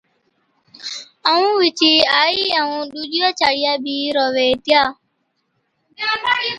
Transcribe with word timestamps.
ائُون 1.29 1.51
وِچِي 1.59 1.93
آئِي 2.21 2.41
ائُون 2.59 2.81
ڏُوجِيا 2.93 3.27
چاڙِيا 3.39 3.73
بِي 3.83 3.95
رووي 4.15 4.47
ھِتيا 4.51 4.83